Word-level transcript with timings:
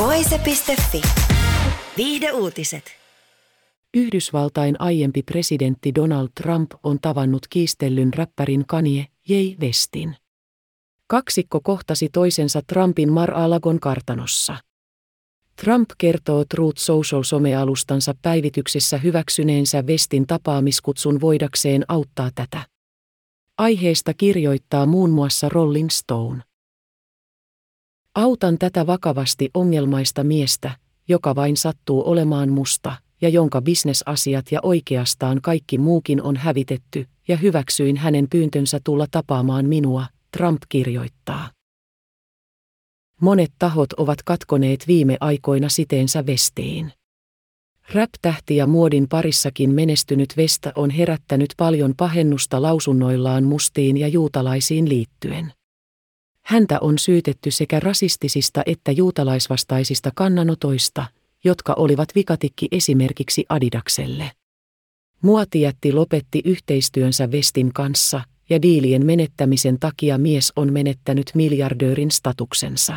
Voise.fi. 0.00 1.02
Viihde 1.96 2.32
uutiset. 2.32 2.84
Yhdysvaltain 3.94 4.76
aiempi 4.78 5.22
presidentti 5.22 5.94
Donald 5.94 6.28
Trump 6.42 6.70
on 6.82 6.98
tavannut 7.00 7.46
kiistellyn 7.50 8.14
räppärin 8.14 8.64
Kanye 8.66 9.06
Jay 9.28 9.56
Westin. 9.60 10.16
Kaksikko 11.06 11.60
kohtasi 11.60 12.08
toisensa 12.12 12.60
Trumpin 12.66 13.12
Mar-a-Lagon 13.12 13.80
kartanossa. 13.80 14.56
Trump 15.64 15.90
kertoo 15.98 16.44
Truth 16.44 16.78
Social-somealustansa 16.78 18.14
päivityksessä 18.22 18.98
hyväksyneensä 18.98 19.82
Westin 19.82 20.26
tapaamiskutsun 20.26 21.20
voidakseen 21.20 21.84
auttaa 21.88 22.30
tätä. 22.34 22.66
Aiheesta 23.58 24.14
kirjoittaa 24.14 24.86
muun 24.86 25.10
muassa 25.10 25.48
Rolling 25.48 25.88
Stone. 25.90 26.49
Autan 28.14 28.58
tätä 28.58 28.86
vakavasti 28.86 29.50
ongelmaista 29.54 30.24
miestä, 30.24 30.70
joka 31.08 31.34
vain 31.34 31.56
sattuu 31.56 32.10
olemaan 32.10 32.48
musta, 32.48 32.92
ja 33.20 33.28
jonka 33.28 33.62
bisnesasiat 33.62 34.52
ja 34.52 34.60
oikeastaan 34.62 35.40
kaikki 35.42 35.78
muukin 35.78 36.22
on 36.22 36.36
hävitetty, 36.36 37.06
ja 37.28 37.36
hyväksyin 37.36 37.96
hänen 37.96 38.26
pyyntönsä 38.30 38.80
tulla 38.84 39.06
tapaamaan 39.10 39.66
minua, 39.66 40.06
Trump 40.36 40.62
kirjoittaa. 40.68 41.50
Monet 43.20 43.52
tahot 43.58 43.92
ovat 43.92 44.22
katkoneet 44.24 44.86
viime 44.86 45.16
aikoina 45.20 45.68
siteensä 45.68 46.26
vestiin. 46.26 46.92
Rap-tähti 47.92 48.56
ja 48.56 48.66
muodin 48.66 49.08
parissakin 49.08 49.74
menestynyt 49.74 50.36
Vesta 50.36 50.72
on 50.76 50.90
herättänyt 50.90 51.54
paljon 51.56 51.94
pahennusta 51.96 52.62
lausunnoillaan 52.62 53.44
mustiin 53.44 53.96
ja 53.96 54.08
juutalaisiin 54.08 54.88
liittyen. 54.88 55.52
Häntä 56.50 56.78
on 56.80 56.98
syytetty 56.98 57.50
sekä 57.50 57.80
rasistisista 57.80 58.62
että 58.66 58.92
juutalaisvastaisista 58.92 60.10
kannanotoista, 60.14 61.04
jotka 61.44 61.74
olivat 61.76 62.08
vikatikki 62.14 62.68
esimerkiksi 62.72 63.44
Adidakselle. 63.48 64.30
Muotijätti 65.22 65.92
lopetti 65.92 66.42
yhteistyönsä 66.44 67.32
Vestin 67.32 67.72
kanssa, 67.72 68.20
ja 68.48 68.62
diilien 68.62 69.06
menettämisen 69.06 69.78
takia 69.80 70.18
mies 70.18 70.52
on 70.56 70.72
menettänyt 70.72 71.30
miljardöörin 71.34 72.10
statuksensa. 72.10 72.96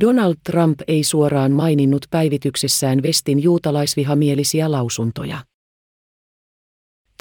Donald 0.00 0.34
Trump 0.44 0.80
ei 0.88 1.04
suoraan 1.04 1.52
maininnut 1.52 2.06
päivityksessään 2.10 3.02
Vestin 3.02 3.42
juutalaisvihamielisiä 3.42 4.70
lausuntoja. 4.70 5.38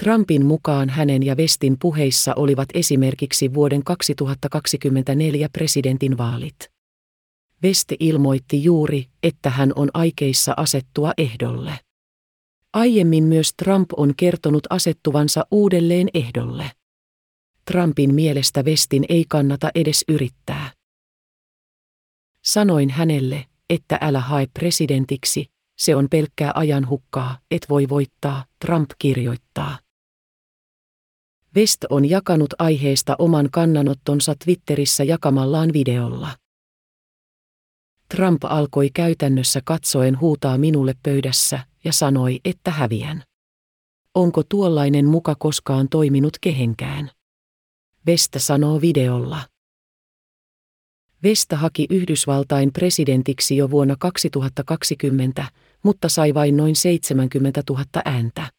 Trumpin 0.04 0.46
mukaan 0.46 0.90
hänen 0.90 1.24
ja 1.24 1.38
Vestin 1.38 1.78
puheissa 1.82 2.34
olivat 2.36 2.70
esimerkiksi 2.74 3.54
vuoden 3.54 3.84
2024 3.84 5.50
presidentinvaalit. 5.50 6.56
Veste 7.64 7.96
ilmoitti 8.00 8.64
juuri, 8.64 9.06
että 9.24 9.50
hän 9.50 9.74
on 9.76 9.90
aikeissa 9.94 10.54
asettua 10.58 11.12
ehdolle. 11.18 11.80
Aiemmin 12.74 13.24
myös 13.24 13.54
Trump 13.54 13.90
on 13.98 14.14
kertonut 14.18 14.64
asettuvansa 14.70 15.46
uudelleen 15.52 16.08
ehdolle. 16.14 16.72
Trumpin 17.72 18.16
mielestä 18.16 18.66
Vestin 18.66 19.06
ei 19.10 19.26
kannata 19.30 19.72
edes 19.76 20.04
yrittää. 20.08 20.72
Sanoin 22.46 22.90
hänelle, 22.90 23.46
että 23.70 23.98
älä 24.02 24.20
hae 24.20 24.48
presidentiksi, 24.60 25.46
se 25.78 25.96
on 25.96 26.08
pelkkää 26.12 26.52
ajan 26.56 26.90
hukkaa, 26.90 27.38
et 27.52 27.66
voi 27.70 27.90
voittaa, 27.90 28.46
Trump 28.66 28.90
kirjoittaa. 29.00 29.89
West 31.56 31.86
on 31.90 32.10
jakanut 32.10 32.54
aiheesta 32.60 33.16
oman 33.20 33.50
kannanottonsa 33.52 34.36
Twitterissä 34.44 35.04
jakamallaan 35.04 35.74
videolla. 35.74 36.30
Trump 38.16 38.44
alkoi 38.44 38.90
käytännössä 38.94 39.62
katsoen 39.66 40.20
huutaa 40.20 40.58
minulle 40.58 40.94
pöydässä 41.04 41.60
ja 41.84 41.94
sanoi, 41.94 42.40
että 42.46 42.72
häviän. 42.72 43.24
Onko 44.16 44.44
tuollainen 44.50 45.06
muka 45.06 45.36
koskaan 45.40 45.90
toiminut 45.90 46.38
kehenkään? 46.42 47.12
Vesta 48.06 48.40
sanoo 48.40 48.82
videolla. 48.82 49.42
Vesta 51.24 51.56
haki 51.58 51.88
Yhdysvaltain 51.90 52.74
presidentiksi 52.74 53.58
jo 53.58 53.72
vuonna 53.72 53.96
2020, 54.00 55.46
mutta 55.84 56.10
sai 56.10 56.34
vain 56.34 56.58
noin 56.58 56.76
70 56.76 57.64
000 57.70 57.84
ääntä. 58.06 58.59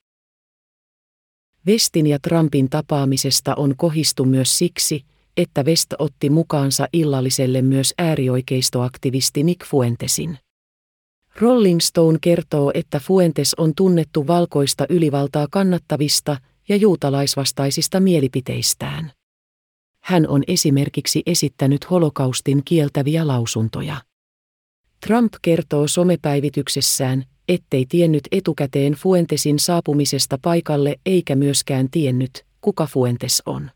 Vestin 1.66 2.06
ja 2.06 2.18
Trumpin 2.18 2.70
tapaamisesta 2.70 3.54
on 3.54 3.74
kohistu 3.76 4.24
myös 4.24 4.58
siksi, 4.58 5.04
että 5.36 5.62
West 5.62 5.92
otti 5.98 6.30
mukaansa 6.30 6.88
illalliselle 6.92 7.62
myös 7.62 7.94
äärioikeistoaktivisti 7.98 9.42
Nick 9.42 9.66
Fuentesin. 9.66 10.38
Rolling 11.36 11.80
Stone 11.80 12.18
kertoo, 12.20 12.70
että 12.74 13.00
Fuentes 13.00 13.54
on 13.54 13.72
tunnettu 13.76 14.26
valkoista 14.26 14.86
ylivaltaa 14.88 15.46
kannattavista 15.50 16.36
ja 16.68 16.76
juutalaisvastaisista 16.76 18.00
mielipiteistään. 18.00 19.12
Hän 20.00 20.28
on 20.28 20.42
esimerkiksi 20.46 21.22
esittänyt 21.26 21.90
holokaustin 21.90 22.62
kieltäviä 22.64 23.26
lausuntoja. 23.26 23.96
Trump 25.06 25.32
kertoo 25.42 25.88
somepäivityksessään, 25.88 27.24
ettei 27.50 27.86
tiennyt 27.88 28.28
etukäteen 28.32 28.92
Fuentesin 28.92 29.58
saapumisesta 29.58 30.38
paikalle 30.42 30.96
eikä 31.06 31.36
myöskään 31.36 31.90
tiennyt, 31.90 32.46
kuka 32.60 32.86
Fuentes 32.86 33.42
on. 33.46 33.70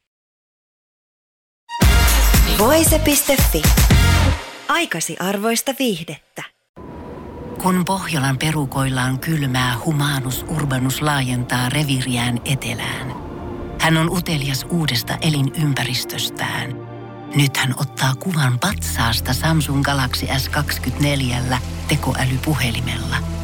Voise.fi. 2.58 3.62
Aikasi 4.68 5.16
arvoista 5.20 5.74
viihdettä. 5.78 6.42
Kun 7.62 7.84
Pohjolan 7.84 8.38
perukoillaan 8.38 9.18
kylmää, 9.18 9.78
humanus 9.84 10.44
urbanus 10.48 11.02
laajentaa 11.02 11.68
reviriään 11.68 12.40
etelään. 12.44 13.14
Hän 13.80 13.96
on 13.96 14.10
utelias 14.10 14.66
uudesta 14.70 15.18
elinympäristöstään. 15.20 16.70
Nyt 17.34 17.56
hän 17.56 17.74
ottaa 17.80 18.14
kuvan 18.14 18.58
patsaasta 18.58 19.32
Samsung 19.32 19.82
Galaxy 19.82 20.26
S24 20.26 21.56
tekoälypuhelimella– 21.88 23.16